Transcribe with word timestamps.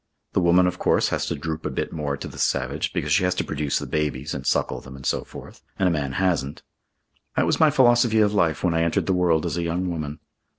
The 0.33 0.39
woman, 0.41 0.65
of 0.65 0.79
course, 0.79 1.09
has 1.09 1.27
to 1.27 1.35
droop 1.35 1.63
a 1.63 1.69
bit 1.69 1.93
more 1.93 2.17
to 2.17 2.27
the 2.27 2.39
savage, 2.39 2.91
because 2.91 3.11
she 3.11 3.23
has 3.23 3.35
to 3.35 3.43
produce 3.43 3.77
the 3.77 3.85
babies 3.85 4.33
and 4.33 4.47
suckle 4.47 4.81
them, 4.81 4.95
and 4.95 5.05
so 5.05 5.23
forth, 5.23 5.61
and 5.77 5.87
a 5.87 5.91
man 5.91 6.13
hasn't. 6.13 6.63
That 7.35 7.45
was 7.45 7.59
my 7.59 7.69
philosophy 7.69 8.19
of 8.19 8.33
life 8.33 8.63
when 8.63 8.73
I 8.73 8.81
entered 8.81 9.05
the 9.05 9.13
world 9.13 9.45
as 9.45 9.57
a 9.57 9.61
young 9.63 9.91
woman. 9.91 10.19